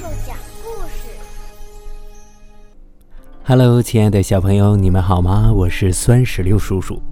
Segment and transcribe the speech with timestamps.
[0.00, 1.10] 叔讲故事。
[3.44, 5.52] Hello，亲爱的小朋友，你们好吗？
[5.52, 7.02] 我是酸石榴叔叔，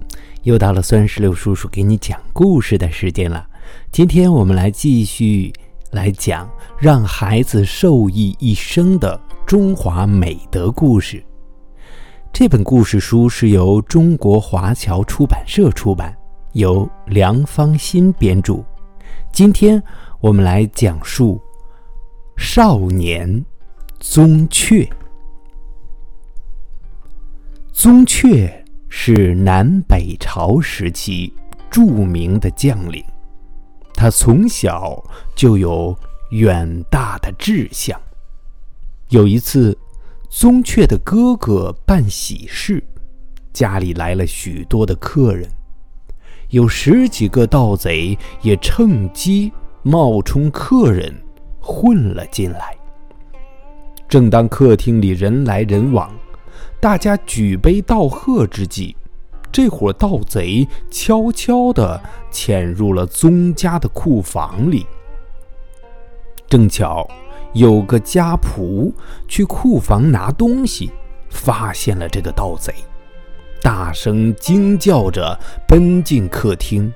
[0.41, 3.45] 又到了酸石榴叔叔给你讲故事的时间了。
[3.91, 5.53] 今天我们来继续
[5.91, 6.49] 来讲
[6.79, 11.23] 让孩子受益一生的中华美德故事。
[12.33, 16.17] 这本故事书是由中国华侨出版社出版，
[16.53, 18.63] 由梁芳新编著。
[19.31, 19.79] 今天
[20.19, 21.39] 我们来讲述
[22.41, 23.45] 少年
[23.99, 24.89] 宗悫。
[27.73, 28.49] 宗悫
[28.87, 31.31] 是南北朝时期
[31.69, 33.03] 著名的将领，
[33.93, 35.03] 他从小
[35.35, 35.95] 就有
[36.31, 37.99] 远大的志向。
[39.09, 39.77] 有一次，
[40.29, 42.81] 宗悫的哥哥办喜事，
[43.51, 45.47] 家里来了许多的客人。
[46.51, 49.51] 有十几个盗贼也趁机
[49.83, 51.13] 冒充客人
[51.69, 52.75] 混了进来。
[54.07, 56.11] 正当客厅里人来人往，
[56.79, 58.95] 大家举杯道贺之际，
[59.51, 64.83] 这伙盗贼悄悄地潜入了宗家的库房里。
[66.47, 67.07] 正巧
[67.53, 68.91] 有个家仆
[69.27, 70.91] 去库房拿东西，
[71.29, 72.73] 发现了这个盗贼。
[73.61, 76.91] 大声惊叫着奔进客厅，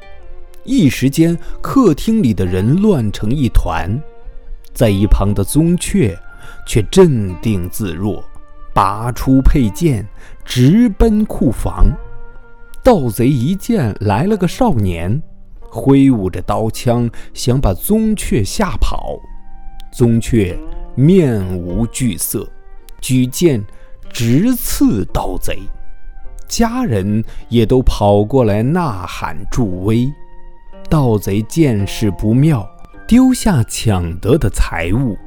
[0.64, 4.02] 一时间客厅里的人乱成一团。
[4.74, 6.18] 在一旁的宗雀
[6.66, 8.24] 却镇定自若，
[8.74, 10.08] 拔出佩剑，
[10.44, 11.86] 直奔库房。
[12.84, 15.22] 盗贼一见来了个少年，
[15.70, 19.18] 挥舞着刀枪想把宗雀吓跑。
[19.92, 20.58] 宗雀
[20.96, 22.50] 面无惧色，
[23.00, 23.64] 举剑
[24.12, 25.60] 直刺盗贼。
[26.48, 30.12] 家人也都跑过来呐喊助威，
[30.90, 32.68] 盗贼见势不妙，
[33.06, 35.18] 丢下抢得的财物，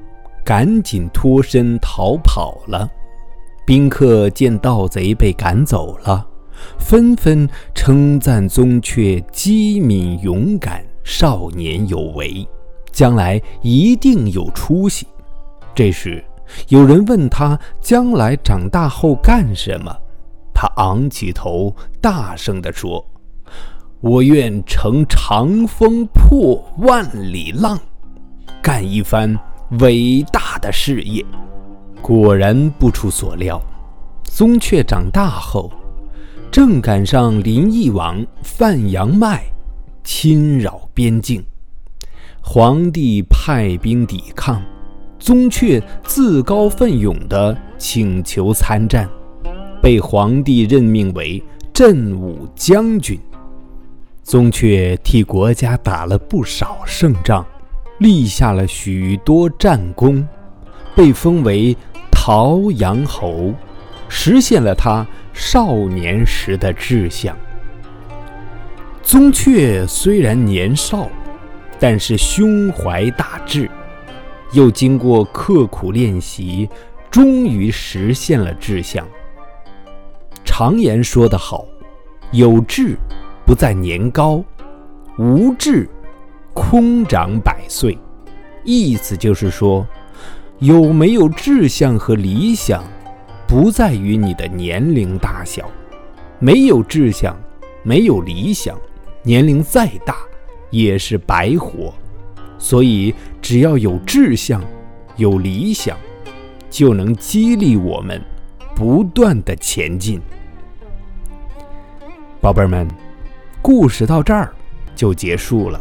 [0.45, 2.89] 赶紧脱身逃跑了。
[3.67, 6.27] 宾客见盗贼被赶走了，
[6.79, 12.47] 纷纷称赞宗悫机敏勇敢，少年有为，
[12.93, 15.07] 将来一定有出息。
[15.75, 16.25] 这时，
[16.69, 19.95] 有人问他将来长大后干什么？
[20.55, 23.05] 他昂起头，大声地说
[24.09, 27.77] ：“我愿乘长风破万里浪，
[28.63, 29.37] 干一番
[29.81, 31.25] 伟大的事业。”
[32.01, 33.61] 果然不出所料，
[34.23, 35.73] 宗悫长大后，
[36.53, 39.43] 正赶上林邑王范阳迈
[40.05, 41.45] 侵扰边境，
[42.41, 44.63] 皇帝派兵抵抗，
[45.19, 49.11] 宗悫自告奋勇地请求参战。
[49.83, 53.19] 被皇帝任命为镇武将军，
[54.27, 57.47] 宗悫替国家打了不少胜仗，
[58.01, 60.27] 立下了许多战功，
[60.97, 61.77] 被封为
[62.11, 63.55] 陶阳侯，
[64.09, 67.37] 实现了他少年时的志向。
[69.01, 71.09] 宗悫虽然年少，
[71.79, 73.71] 但是胸怀大志，
[74.51, 76.69] 又经过刻苦练习，
[77.13, 79.07] 终于实现了志向。
[80.45, 81.65] 常言说得好，
[82.33, 82.97] 有志
[83.47, 84.45] 不在年高，
[85.17, 85.89] 无志
[86.53, 87.97] 空长百岁。
[88.65, 89.87] 意思就是说，
[90.59, 92.83] 有没有志向和理想，
[93.47, 95.71] 不在于你的年龄大小。
[96.41, 97.41] 没有志向，
[97.85, 98.77] 没有理想，
[99.23, 100.17] 年龄再大
[100.71, 101.95] 也是白活。
[102.59, 104.61] 所以，只要有志向，
[105.15, 105.97] 有理想，
[106.69, 108.21] 就能激励我们
[108.75, 110.21] 不断的前进。
[112.41, 112.89] 宝贝儿们，
[113.67, 114.55] 故事到这儿
[114.95, 115.81] 就结束了。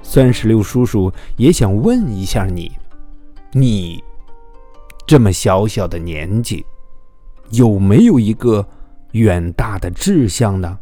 [0.00, 2.70] 酸石榴叔叔也想问一下你：
[3.50, 4.00] 你
[5.08, 6.64] 这么小小的年纪，
[7.50, 8.64] 有没有一个
[9.10, 10.78] 远大的志向呢？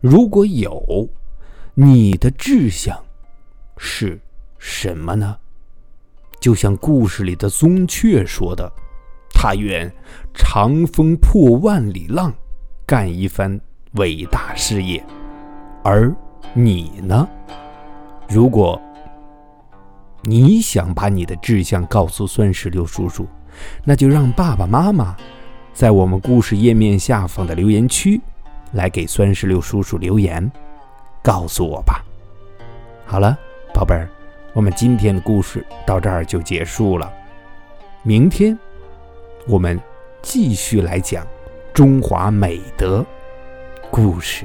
[0.00, 1.06] 如果有，
[1.74, 2.98] 你的志向
[3.76, 4.18] 是
[4.56, 5.36] 什么呢？
[6.40, 8.72] 就像故事里的宗雀说的
[9.34, 9.92] ：“他愿
[10.32, 12.32] 长风破万里浪，
[12.86, 13.60] 干一番。”
[13.92, 15.02] 伟大事业，
[15.90, 16.14] 而
[16.52, 17.26] 你呢？
[18.28, 18.78] 如果
[20.20, 23.26] 你想把你的志向告诉酸石榴叔叔，
[23.84, 25.16] 那就让爸爸妈妈
[25.72, 28.20] 在我们故事页面下方的留言区
[28.72, 30.52] 来给酸石榴叔叔留言，
[31.22, 32.04] 告诉我吧。
[33.06, 33.34] 好了，
[33.72, 34.10] 宝贝儿，
[34.52, 37.10] 我们今天的故事到这儿就结束了。
[38.02, 38.58] 明天
[39.46, 39.80] 我们
[40.20, 41.26] 继续来讲
[41.72, 43.02] 中华美德。
[43.90, 44.44] 故事，